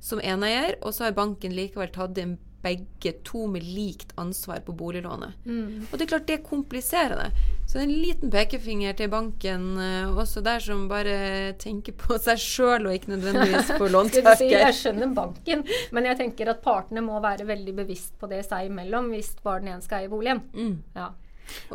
Som 0.04 0.20
eneier, 0.20 0.76
og 0.84 0.92
så 0.94 1.08
har 1.08 1.16
banken 1.16 1.54
likevel 1.56 1.88
tatt 1.94 2.18
inn 2.20 2.36
begge 2.64 3.12
to 3.24 3.46
med 3.46 3.64
likt 3.64 4.12
ansvar 4.16 4.62
på 4.64 4.72
boliglånet. 4.72 5.34
Mm. 5.44 5.86
Og 5.90 5.98
det 5.98 6.06
er 6.06 6.10
klart 6.14 6.28
det 6.30 6.38
kompliserer 6.46 7.18
det. 7.20 7.26
Så 7.66 7.76
det 7.76 7.82
er 7.82 7.88
en 7.88 8.04
liten 8.04 8.32
pekefinger 8.32 8.96
til 8.96 9.10
banken 9.12 9.66
uh, 9.76 10.16
også 10.20 10.40
der 10.44 10.62
som 10.64 10.86
bare 10.88 11.16
tenker 11.60 11.96
på 12.00 12.16
seg 12.20 12.40
sjøl 12.40 12.88
og 12.88 12.96
ikke 12.96 13.12
nødvendigvis 13.14 13.74
på 13.76 13.88
låntaker. 13.94 14.38
Si, 14.40 14.48
jeg 14.52 14.78
skjønner 14.78 15.12
banken, 15.16 15.66
men 15.92 16.08
jeg 16.08 16.20
tenker 16.22 16.54
at 16.54 16.64
partene 16.64 17.04
må 17.04 17.20
være 17.24 17.48
veldig 17.48 17.76
bevisst 17.82 18.16
på 18.20 18.30
det 18.32 18.40
seg 18.48 18.70
imellom 18.70 19.12
hvis 19.12 19.34
bare 19.44 19.64
den 19.64 19.74
ene 19.74 19.84
skal 19.84 20.04
eie 20.04 20.12
boligen. 20.12 20.40
Mm. 20.56 20.78
Ja. 20.96 21.12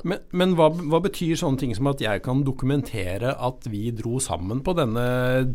Men, 0.03 0.21
men 0.35 0.55
hva, 0.57 0.69
hva, 0.71 0.99
betyr 1.03 1.37
sånne 1.39 1.61
ting 1.61 1.73
som 1.77 1.89
at 1.91 2.01
jeg 2.03 2.23
kan 2.25 2.43
dokumentere 2.47 3.33
at 3.35 3.67
vi 3.69 3.89
dro 3.95 4.19
sammen 4.23 4.63
på 4.65 4.75
denne 4.77 5.05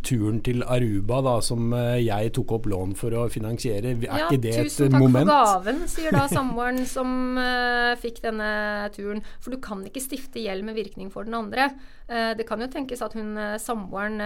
turen 0.06 0.40
til 0.44 0.64
Aruba, 0.64 1.21
da, 1.25 1.37
som 1.44 1.73
eh, 1.76 2.04
jeg 2.04 2.35
tok 2.37 2.56
opp 2.59 2.68
lån 2.71 2.94
for 2.99 3.16
å 3.16 3.26
finansiere? 3.33 3.94
Er 3.94 4.06
ja, 4.06 4.28
ikke 4.28 4.40
det 4.44 4.54
et 4.54 4.61
moment? 4.61 4.71
tusen 4.71 4.94
takk 4.94 5.16
for 5.18 5.30
gaven, 5.33 5.83
sier 5.94 6.16
da 6.16 6.25
samboeren 6.37 6.83
som 6.88 7.40
uh, 7.40 7.92
fikk 8.00 8.23
denne 8.25 8.50
turen. 8.94 9.25
For 9.42 9.54
du 9.54 9.61
kan 9.64 9.85
ikke 9.87 10.02
stifte 10.04 10.42
gjeld 10.42 10.66
med 10.66 10.78
virkning 10.78 11.12
for 11.14 11.28
den 11.28 11.37
andre. 11.38 11.71
Uh, 12.09 12.33
det 12.38 12.49
kan 12.49 12.62
jo 12.62 12.71
tenkes 12.73 13.04
at 13.04 13.16
hun 13.18 13.35
uh, 13.38 13.56
samboeren 13.62 14.21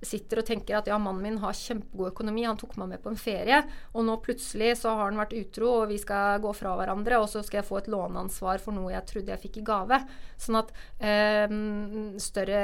sitter 0.00 0.40
og 0.40 0.46
tenker 0.48 0.78
at 0.78 0.88
ja, 0.88 0.96
mannen 1.00 1.22
min 1.24 1.38
har 1.42 1.56
kjempegod 1.56 2.12
økonomi, 2.12 2.46
han 2.48 2.58
tok 2.60 2.76
meg 2.80 2.94
med 2.94 3.02
på 3.04 3.12
en 3.12 3.20
ferie, 3.20 3.60
og 3.92 4.06
nå 4.06 4.16
plutselig 4.24 4.72
så 4.80 4.94
har 4.96 5.10
han 5.10 5.20
vært 5.20 5.36
utro, 5.36 5.72
og 5.82 5.90
vi 5.92 5.98
skal 6.00 6.40
gå 6.42 6.52
fra 6.56 6.72
hverandre, 6.78 7.20
og 7.20 7.28
så 7.32 7.42
skal 7.44 7.60
jeg 7.60 7.68
få 7.68 7.80
et 7.80 7.90
låneansvar 7.92 8.62
for 8.62 8.76
noe 8.76 8.94
jeg 8.94 9.06
trodde 9.10 9.34
jeg 9.34 9.44
fikk 9.44 9.60
i 9.60 9.66
gave. 9.66 10.00
Sånn 10.40 10.60
at 10.62 10.72
eh, 11.04 11.52
større 12.22 12.62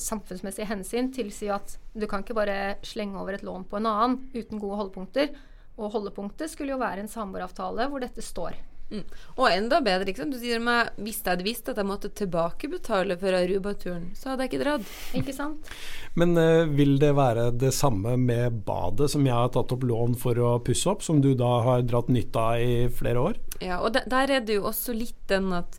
samfunnsmessige 0.00 0.70
hensyn 0.70 1.12
tilsier 1.14 1.58
at 1.58 1.76
du 1.98 2.08
kan 2.08 2.24
ikke 2.24 2.38
bare 2.38 2.78
slenge 2.86 3.20
over 3.20 3.36
et 3.36 3.44
lån 3.46 3.68
på 3.68 3.80
en 3.80 3.90
annen 3.90 4.18
uten 4.34 4.60
gode 4.60 4.80
holdepunkter. 4.80 5.32
Og 5.78 5.92
holdepunktet 5.94 6.50
skulle 6.50 6.74
jo 6.74 6.80
være 6.80 7.04
en 7.04 7.10
samboeravtale 7.10 7.86
hvor 7.90 8.02
dette 8.02 8.24
står. 8.24 8.56
Mm. 8.88 9.04
Og 9.36 9.46
enda 9.50 9.82
bedre, 9.84 10.08
ikke 10.08 10.22
sant? 10.22 10.32
du 10.32 10.40
sier 10.40 10.62
meg 10.64 10.94
hvis 10.96 11.20
jeg 11.20 11.28
hadde 11.34 11.44
visst 11.44 11.68
at 11.68 11.76
jeg 11.76 11.88
måtte 11.88 12.08
tilbakebetale 12.16 13.18
for 13.20 13.36
Aruba-turen, 13.36 14.08
så 14.16 14.32
hadde 14.32 14.46
jeg 14.46 14.52
ikke 14.52 14.62
dratt. 14.64 14.94
Ikke 15.18 15.34
sant? 15.36 15.68
Men 16.18 16.32
uh, 16.40 16.64
vil 16.72 16.96
det 17.02 17.12
være 17.18 17.50
det 17.60 17.74
samme 17.76 18.16
med 18.20 18.62
badet 18.68 19.10
som 19.12 19.26
jeg 19.28 19.36
har 19.36 19.52
tatt 19.52 19.76
opp 19.76 19.84
lån 19.88 20.16
for 20.20 20.40
å 20.40 20.56
pusse 20.64 20.88
opp, 20.90 21.04
som 21.04 21.20
du 21.24 21.34
da 21.38 21.52
har 21.66 21.84
dratt 21.88 22.08
nytte 22.12 22.42
av 22.42 22.64
i 22.64 22.74
flere 22.88 23.30
år? 23.30 23.40
Ja, 23.60 23.82
og 23.82 23.92
de, 23.96 24.04
der 24.08 24.38
er 24.38 24.44
det 24.44 24.56
jo 24.56 24.68
også 24.70 24.96
litt 24.96 25.20
den 25.28 25.52
at 25.56 25.76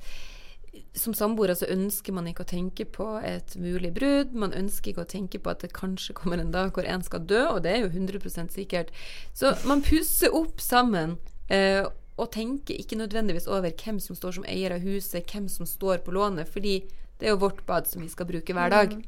som 0.99 1.13
samboere 1.13 1.55
så 1.57 1.69
ønsker 1.71 2.13
man 2.15 2.27
ikke 2.29 2.43
å 2.43 2.49
tenke 2.49 2.85
på 2.89 3.07
et 3.25 3.55
mulig 3.59 3.91
brudd. 3.95 4.33
Man 4.37 4.55
ønsker 4.57 4.91
ikke 4.91 5.05
å 5.05 5.09
tenke 5.09 5.41
på 5.41 5.51
at 5.51 5.63
det 5.63 5.71
kanskje 5.75 6.15
kommer 6.17 6.41
en 6.41 6.53
dag 6.53 6.73
hvor 6.75 6.87
en 6.87 7.03
skal 7.05 7.25
dø, 7.29 7.41
og 7.53 7.63
det 7.65 7.73
er 7.73 7.83
jo 7.85 7.91
100% 7.91 8.53
sikkert. 8.55 8.93
Så 9.37 9.53
man 9.69 9.83
pusser 9.85 10.33
opp 10.35 10.61
sammen. 10.63 11.17
Eh, 11.49 11.85
og 12.19 12.31
tenker 12.35 12.77
ikke 12.77 12.99
nødvendigvis 12.99 13.47
over 13.47 13.71
hvem 13.71 13.99
som 14.03 14.17
står 14.17 14.39
som 14.39 14.47
eier 14.49 14.75
av 14.75 14.83
huset, 14.83 15.25
hvem 15.31 15.47
som 15.51 15.67
står 15.69 16.03
på 16.05 16.13
lånet, 16.15 16.49
fordi 16.51 16.81
det 17.19 17.27
er 17.27 17.35
jo 17.35 17.43
vårt 17.43 17.65
bad 17.67 17.87
som 17.87 18.03
vi 18.03 18.11
skal 18.11 18.27
bruke 18.29 18.55
hver 18.55 18.71
dag. 18.71 18.95
Mm. 18.95 19.03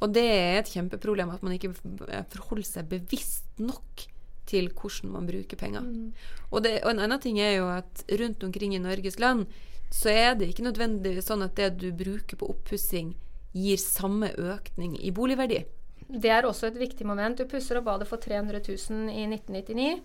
Og 0.00 0.14
det 0.14 0.24
er 0.24 0.60
et 0.60 0.70
kjempeproblem 0.72 1.32
at 1.34 1.42
man 1.44 1.56
ikke 1.56 1.74
forholder 1.76 2.66
seg 2.66 2.88
bevisst 2.90 3.60
nok 3.60 4.06
til 4.50 4.70
hvordan 4.74 5.12
man 5.14 5.26
bruker 5.28 5.58
penger. 5.58 5.84
Mm. 5.86 6.12
Og, 6.50 6.62
det, 6.64 6.78
og, 6.84 6.92
en 6.92 7.02
annen 7.06 7.22
ting 7.22 7.40
er 7.42 7.58
jo 7.58 7.68
at 7.70 8.04
rundt 8.20 8.46
omkring 8.46 8.74
i 8.74 8.82
Norges 8.82 9.20
land 9.22 9.46
så 9.90 10.12
er 10.12 10.38
det 10.38 10.50
ikke 10.50 10.68
nødvendigvis 10.68 11.28
sånn 11.30 11.44
at 11.46 11.58
det 11.58 11.74
du 11.82 11.90
bruker 11.94 12.38
på 12.38 12.48
oppussing, 12.52 13.12
gir 13.50 13.78
samme 13.82 14.30
økning 14.38 14.94
i 15.02 15.10
boligverdi. 15.14 15.64
Det 16.10 16.30
er 16.30 16.46
også 16.46 16.68
et 16.70 16.78
viktig 16.78 17.06
moment. 17.06 17.38
Du 17.38 17.50
pusser 17.50 17.78
opp 17.78 17.88
badet 17.88 18.06
for 18.10 18.22
300 18.22 18.62
000 18.62 19.10
i 19.10 19.26
1999. 19.26 19.98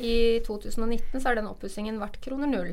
I 0.00 0.40
2019 0.46 1.20
så 1.20 1.28
har 1.28 1.36
den 1.36 1.50
oppussingen 1.50 2.00
vært 2.00 2.20
kroner 2.24 2.48
null. 2.48 2.72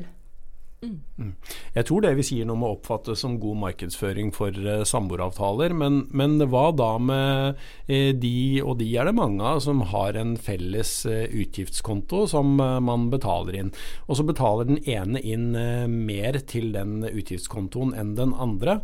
Mm. 0.78 1.00
mm. 1.18 1.30
Jeg 1.74 1.86
tror 1.88 2.04
det 2.04 2.12
vi 2.14 2.24
sier 2.26 2.46
nå 2.46 2.54
må 2.58 2.68
oppfattes 2.76 3.24
som 3.24 3.34
god 3.42 3.58
markedsføring 3.64 4.28
for 4.34 4.54
uh, 4.62 4.84
samboeravtaler, 4.86 5.72
men, 5.74 6.04
men, 6.14 6.36
hva 6.52 6.68
da 6.70 6.90
med 7.02 7.58
uh, 7.90 8.10
de, 8.14 8.34
og 8.62 8.76
de 8.78 8.86
er 8.94 9.08
det 9.08 9.16
mange 9.18 9.42
av, 9.42 9.58
som 9.64 9.82
har 9.90 10.14
en 10.20 10.36
felles 10.38 10.92
uh, 11.10 11.24
utgiftskonto 11.26 12.24
som 12.30 12.54
man 12.58 13.08
betaler 13.10 13.58
inn. 13.58 13.72
Og 14.06 14.20
så 14.20 14.26
betaler 14.26 14.68
den 14.68 14.78
ene 14.86 15.20
inn 15.22 15.50
mer 15.90 16.38
til 16.50 16.70
den 16.74 17.02
utgiftskontoen 17.08 17.94
enn 17.98 18.14
den 18.18 18.32
andre, 18.34 18.78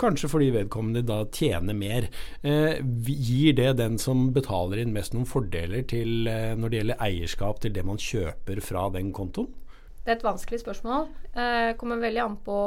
kanskje 0.00 0.30
fordi 0.30 0.50
vedkommende 0.54 1.02
da 1.06 1.20
tjener 1.34 1.76
mer. 1.76 2.08
gir 2.42 3.56
det 3.58 3.70
den 3.80 3.98
som 4.00 4.28
betaler 4.34 4.82
inn 4.82 4.94
mest 4.94 5.14
noen 5.14 5.28
fordeler 5.28 5.86
til, 5.88 6.28
når 6.28 6.68
det 6.68 6.80
gjelder 6.80 7.06
eierskap 7.08 7.62
til 7.62 7.74
det 7.76 7.86
man 7.86 8.00
kjøper 8.02 8.62
fra 8.64 8.88
den 8.94 9.12
kontoen? 9.16 9.52
Det 10.08 10.14
er 10.14 10.22
et 10.22 10.24
vanskelig 10.24 10.62
spørsmål. 10.62 11.02
Eh, 11.36 11.74
kommer 11.76 11.98
veldig 12.00 12.20
an 12.22 12.36
på 12.40 12.58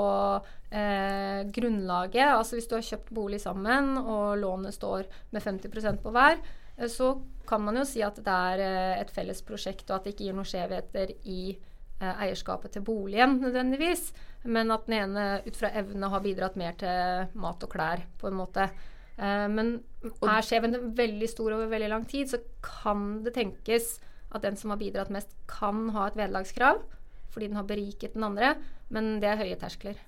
eh, 0.69 1.39
grunnlaget. 1.49 2.35
Altså 2.35 2.59
hvis 2.59 2.67
du 2.69 2.75
har 2.75 2.83
kjøpt 2.85 3.09
bolig 3.17 3.39
sammen, 3.41 3.95
og 3.97 4.37
lånet 4.37 4.75
står 4.75 5.07
med 5.33 5.41
50% 5.41 6.03
på 6.03 6.13
hver, 6.13 6.37
eh, 6.77 6.85
så 6.85 7.15
kan 7.49 7.65
man 7.65 7.79
jo 7.81 7.87
si 7.89 8.03
at 8.05 8.19
det 8.21 8.35
er 8.51 8.61
eh, 8.67 9.01
et 9.01 9.09
felles 9.15 9.41
prosjekt, 9.41 9.87
og 9.89 9.95
at 9.95 10.05
det 10.05 10.13
ikke 10.13 10.27
gir 10.27 10.37
noen 10.37 10.51
skjevheter 10.51 11.15
i 11.33 11.39
eh, 11.55 12.21
eierskapet 12.27 12.77
til 12.77 12.85
boligen 12.85 13.39
nødvendigvis. 13.41 14.11
Men 14.45 14.69
at 14.77 14.85
den 14.85 14.99
ene 14.99 15.25
ut 15.41 15.57
fra 15.57 15.73
evne 15.81 16.13
har 16.13 16.21
bidratt 16.21 16.61
mer 16.61 16.77
til 16.77 17.41
mat 17.41 17.65
og 17.65 17.73
klær, 17.73 18.05
på 18.21 18.29
en 18.29 18.37
måte. 18.37 18.69
Eh, 19.17 19.49
men 19.49 19.79
er 20.05 20.45
skjevheten 20.45 20.93
veldig 20.93 21.33
stor 21.33 21.57
over 21.57 21.73
veldig 21.73 21.89
lang 21.97 22.05
tid, 22.05 22.29
så 22.29 22.45
kan 22.61 23.23
det 23.25 23.33
tenkes 23.41 23.95
at 24.29 24.45
den 24.45 24.53
som 24.61 24.69
har 24.69 24.85
bidratt 24.85 25.09
mest, 25.09 25.33
kan 25.49 25.87
ha 25.97 26.05
et 26.05 26.21
vederlagskrav 26.21 26.85
fordi 27.31 27.51
den 27.51 27.59
har 27.59 27.67
beriket 27.67 28.17
den 28.17 28.27
andre, 28.27 28.55
men 28.93 29.15
det 29.23 29.31
er 29.31 29.39
høye 29.41 29.59
terskler. 29.59 29.99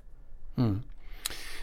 Mm. 0.59 0.81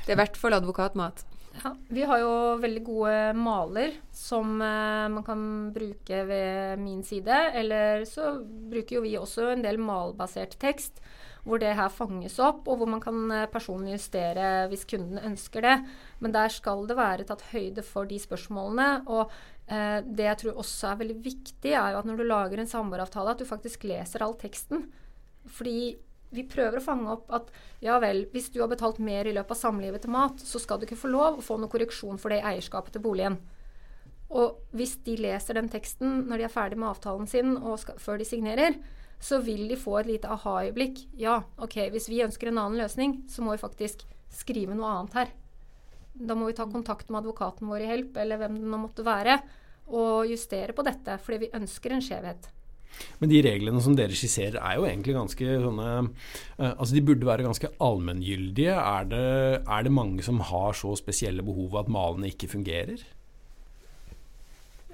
Det 0.06 0.12
er 0.12 0.16
i 0.16 0.22
hvert 0.22 0.40
fall 0.40 0.56
advokatmat. 0.56 1.24
Ja, 1.60 1.72
vi 1.90 2.04
har 2.06 2.20
jo 2.22 2.34
veldig 2.62 2.82
gode 2.86 3.14
maler 3.36 3.96
som 4.14 4.60
eh, 4.62 5.06
man 5.10 5.24
kan 5.26 5.40
bruke 5.74 6.22
ved 6.28 6.78
min 6.80 7.02
side. 7.04 7.40
Eller 7.58 8.04
så 8.08 8.36
bruker 8.42 8.98
jo 8.98 9.02
vi 9.04 9.16
også 9.18 9.50
en 9.52 9.64
del 9.66 9.80
malbasert 9.82 10.56
tekst 10.62 11.02
hvor 11.40 11.60
det 11.60 11.72
her 11.72 11.88
fanges 11.88 12.34
opp, 12.42 12.66
og 12.68 12.80
hvor 12.80 12.88
man 12.90 13.00
kan 13.02 13.16
eh, 13.32 13.48
personlig 13.50 13.96
justere 13.96 14.68
hvis 14.70 14.86
kunden 14.88 15.20
ønsker 15.30 15.64
det. 15.64 15.76
Men 16.20 16.34
der 16.36 16.52
skal 16.52 16.86
det 16.88 16.98
være 16.98 17.26
tatt 17.28 17.46
høyde 17.50 17.84
for 17.86 18.08
de 18.08 18.20
spørsmålene. 18.20 18.88
Og 19.10 19.32
eh, 19.66 20.00
det 20.06 20.28
jeg 20.28 20.40
tror 20.44 20.62
også 20.64 20.92
er 20.92 21.02
veldig 21.02 21.20
viktig, 21.24 21.74
er 21.74 21.94
jo 21.94 22.02
at 22.02 22.08
når 22.08 22.20
du 22.20 22.26
lager 22.28 22.62
en 22.62 22.70
samboeravtale, 22.70 23.34
at 23.34 23.42
du 23.42 23.48
faktisk 23.48 23.88
leser 23.90 24.24
all 24.24 24.36
teksten. 24.40 24.86
Fordi 25.48 25.96
vi 26.30 26.44
prøver 26.46 26.78
å 26.78 26.84
fange 26.84 27.10
opp 27.10 27.30
at 27.34 27.48
ja 27.82 27.96
vel, 28.02 28.24
hvis 28.30 28.50
du 28.54 28.60
har 28.62 28.70
betalt 28.70 29.00
mer 29.02 29.26
i 29.26 29.34
løpet 29.34 29.56
av 29.56 29.58
samlivet 29.58 30.04
til 30.04 30.14
mat, 30.14 30.42
så 30.42 30.60
skal 30.62 30.78
du 30.78 30.86
ikke 30.86 31.00
få 31.00 31.10
lov 31.10 31.40
å 31.40 31.44
få 31.44 31.56
noe 31.58 31.72
korreksjon 31.72 32.20
for 32.22 32.30
det 32.30 32.42
i 32.42 32.46
eierskapet 32.52 32.94
til 32.94 33.04
boligen. 33.04 33.40
Og 34.30 34.60
hvis 34.76 34.94
de 35.02 35.16
leser 35.18 35.58
den 35.58 35.70
teksten 35.72 36.22
når 36.28 36.38
de 36.38 36.46
er 36.46 36.54
ferdig 36.54 36.78
med 36.78 36.92
avtalen 36.92 37.26
sin 37.30 37.56
og 37.56 37.80
skal, 37.82 37.98
før 37.98 38.20
de 38.20 38.28
signerer, 38.28 38.78
så 39.20 39.40
vil 39.44 39.66
de 39.68 39.76
få 39.76 39.98
et 40.00 40.08
lite 40.08 40.30
aha-øyeblikk. 40.30 41.02
Ja, 41.20 41.42
OK, 41.60 41.76
hvis 41.92 42.08
vi 42.08 42.22
ønsker 42.24 42.48
en 42.48 42.60
annen 42.62 42.80
løsning, 42.80 43.18
så 43.28 43.42
må 43.44 43.56
vi 43.56 43.64
faktisk 43.64 44.06
skrive 44.32 44.76
noe 44.78 44.92
annet 44.94 45.18
her. 45.18 45.34
Da 46.14 46.36
må 46.38 46.46
vi 46.46 46.54
ta 46.56 46.64
kontakt 46.70 47.10
med 47.10 47.24
advokaten 47.24 47.68
vår 47.68 47.84
i 47.84 47.90
Help, 47.90 48.16
eller 48.22 48.40
hvem 48.40 48.56
det 48.60 48.70
nå 48.70 48.80
måtte 48.80 49.04
være, 49.06 49.40
og 49.90 50.30
justere 50.30 50.74
på 50.76 50.86
dette, 50.86 51.18
fordi 51.18 51.44
vi 51.44 51.52
ønsker 51.58 51.96
en 51.96 52.04
skjevhet. 52.04 52.48
Men 53.20 53.32
de 53.32 53.40
reglene 53.44 53.80
som 53.84 53.94
dere 53.96 54.16
skisserer 54.16 54.58
er 54.60 54.78
jo 54.78 54.86
egentlig 54.88 55.16
ganske 55.16 55.54
sånne 55.62 55.88
uh, 56.00 56.72
Altså 56.72 56.96
de 56.96 57.04
burde 57.04 57.28
være 57.28 57.46
ganske 57.46 57.70
allmenngyldige. 57.80 58.74
Er 58.76 59.08
det, 59.08 59.24
er 59.64 59.86
det 59.86 59.94
mange 59.94 60.24
som 60.26 60.40
har 60.50 60.76
så 60.76 60.92
spesielle 60.98 61.44
behov 61.46 61.78
at 61.80 61.92
malene 61.92 62.32
ikke 62.32 62.50
fungerer? 62.52 63.02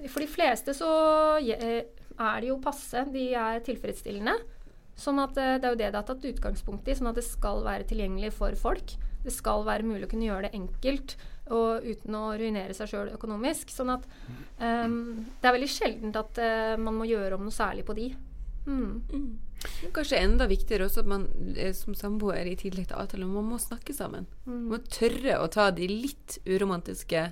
For 0.06 0.20
de 0.22 0.28
fleste 0.28 0.74
så 0.76 0.90
er 1.40 2.40
de 2.42 2.50
jo 2.50 2.60
passe. 2.62 3.06
De 3.12 3.30
er 3.34 3.64
tilfredsstillende. 3.66 4.36
Sånn 4.96 5.20
at 5.20 5.36
eh, 5.40 5.56
Det 5.60 5.68
er 5.68 5.74
jo 5.74 5.80
det 5.80 5.90
det 5.90 6.00
har 6.00 6.06
tatt 6.08 6.28
utgangspunkt 6.30 6.88
i, 6.88 6.96
sånn 6.96 7.10
at 7.10 7.18
det 7.18 7.26
skal 7.26 7.62
være 7.66 7.88
tilgjengelig 7.88 8.32
for 8.38 8.56
folk. 8.60 8.96
Det 9.24 9.34
skal 9.34 9.66
være 9.66 9.86
mulig 9.86 10.06
å 10.06 10.12
kunne 10.12 10.28
gjøre 10.28 10.48
det 10.48 10.56
enkelt 10.56 11.16
og 11.54 11.86
uten 11.86 12.16
å 12.18 12.24
ruinere 12.38 12.74
seg 12.76 12.90
sjøl 12.90 13.12
økonomisk. 13.14 13.70
Sånn 13.74 13.92
at 13.94 14.06
um, 14.58 15.26
det 15.40 15.48
er 15.48 15.56
veldig 15.56 15.70
sjeldent 15.70 16.20
at 16.20 16.40
uh, 16.42 16.74
man 16.80 16.98
må 16.98 17.08
gjøre 17.08 17.38
om 17.38 17.46
noe 17.46 17.54
særlig 17.54 17.86
på 17.86 17.96
de. 17.98 18.10
Mm. 18.66 19.02
Mm. 19.12 19.28
Kanskje 19.94 20.20
enda 20.20 20.46
viktigere 20.50 20.86
også 20.86 21.02
at 21.04 21.10
man 21.10 21.26
eh, 21.56 21.72
som 21.74 21.94
samboer 21.96 22.46
i 22.50 22.56
tillegg 22.58 22.90
til 22.90 22.98
avtale 22.98 23.28
man 23.28 23.48
må 23.50 23.58
snakke 23.62 23.94
sammen. 23.96 24.28
Mm. 24.44 24.52
Man 24.52 24.68
må 24.74 24.82
tørre 24.90 25.40
å 25.40 25.50
ta 25.52 25.70
de 25.74 25.88
litt 25.90 26.38
uromantiske 26.46 27.28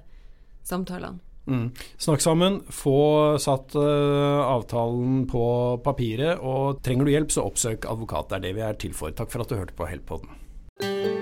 samtalene. 0.65 1.21
Mm. 1.45 1.67
Snakk 2.01 2.23
sammen, 2.25 2.63
få 2.73 3.37
satt 3.43 3.75
uh, 3.77 4.41
avtalen 4.49 5.27
på 5.29 5.45
papiret, 5.85 6.41
og 6.41 6.81
trenger 6.87 7.05
du 7.05 7.13
hjelp, 7.13 7.35
så 7.35 7.45
oppsøk 7.45 7.85
advokat. 7.91 8.31
Det 8.31 8.39
er 8.39 8.47
det 8.47 8.55
vi 8.57 8.65
er 8.65 8.81
til 8.81 8.97
for. 8.97 9.13
Takk 9.13 9.35
for 9.35 9.45
at 9.45 9.53
du 9.53 9.59
hørte 9.59 9.77
på 9.77 9.91
Help-podden. 9.91 11.14